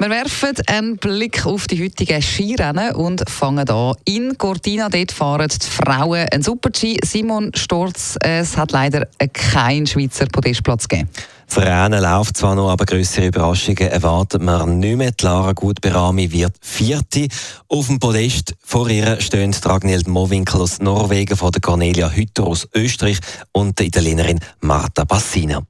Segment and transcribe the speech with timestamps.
[0.00, 3.94] Wir werfen einen Blick auf die heutigen Skirennen und fangen an.
[4.04, 6.98] In Cortina dort fahren die Frauen ein Super-G.
[7.04, 11.08] Simon Storz, es hat leider keinen Schweizer Podestplatz gegeben.
[11.48, 15.12] Das Rennen läuft zwar noch, aber größere Überraschungen erwartet man nicht mehr.
[15.20, 17.26] Lara Gutberami wird Vierte.
[17.66, 22.68] Auf dem Podest vor ihr stehen Ragnhild Mowinkel aus Norwegen, von der Cornelia Hütter aus
[22.72, 23.18] Österreich
[23.50, 25.62] und die Italienerin Marta Bassina.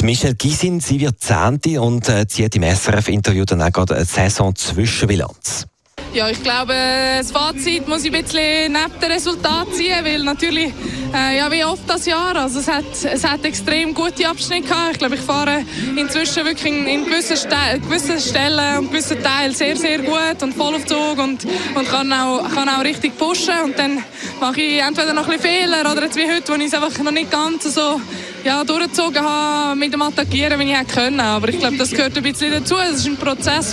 [0.00, 4.06] Die Michelle Gisin, sie wird Zehnte und äh, zieht im SRF-Interview dann auch gerade eine
[4.06, 5.66] Saison-Zwischenbilanz.
[6.14, 6.72] Ja, ich glaube,
[7.18, 10.72] das Fazit muss ich ein bisschen neben dem Resultat ziehen, weil natürlich,
[11.14, 14.92] äh, ja, wie oft das Jahr, also es hat, es hat extrem gute Abschnitte gehabt.
[14.92, 15.64] Ich glaube, ich fahre
[15.96, 17.36] inzwischen wirklich in, in gewissen,
[17.82, 22.12] gewissen Stellen und gewissen Teilen sehr, sehr gut und voll auf Zug und, und kann,
[22.12, 24.02] auch, kann auch richtig pushen und dann
[24.40, 26.96] mache ich entweder noch ein bisschen Fehler oder jetzt wie heute, wo ich es einfach
[27.02, 28.00] noch nicht ganz so
[28.44, 31.20] ja, durchgezogen habe mit dem Attackieren, wie ich hätte können.
[31.20, 32.76] Aber ich glaube, das gehört ein bisschen dazu.
[32.76, 33.72] Es ist ein Prozess.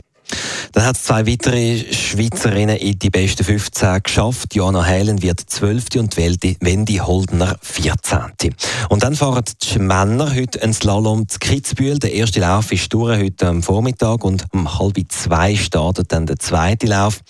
[0.78, 4.54] Dann hat es zwei weitere Schweizerinnen in die besten 15 geschafft.
[4.54, 5.86] Joanna Heilen wird 12.
[5.96, 8.54] und Wendy Holdener 14.
[8.88, 11.98] Und dann fahren die Männer heute einen Slalom zu Kitzbühel.
[11.98, 16.38] Der erste Lauf ist durch heute am Vormittag und um halb zwei startet dann der
[16.38, 17.22] zweite Lauf.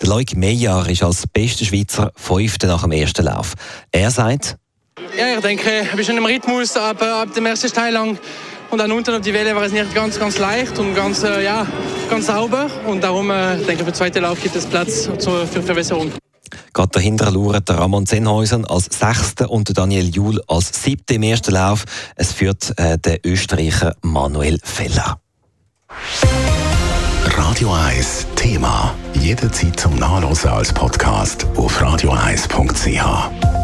[0.00, 3.52] Der Leuk Meyer ist als bester Schweizer Fünfter nach dem ersten Lauf.
[3.92, 4.56] Er sagt,
[5.18, 8.18] ja, ich denke, wir sind im Rhythmus ab, ab dem ersten Teil lang.
[8.70, 11.44] Und dann unten auf die Welle war es nicht ganz, ganz leicht und ganz, äh,
[11.44, 11.66] ja,
[12.10, 12.68] ganz sauber.
[12.86, 16.12] Und darum äh, denke ich, für den zweiten Lauf gibt es Platz zur, für Verbesserung.
[16.72, 21.52] Gerade dahinter lauert der Ramon Zenhäusen als Sechster und Daniel Juhl als Siebter im ersten
[21.52, 21.84] Lauf.
[22.16, 25.18] Es führt äh, der Österreicher Manuel Feller.
[27.24, 28.94] Radio 1 Thema.
[29.14, 33.63] Jederzeit zum Nachlesen als Podcast auf radio1.ch.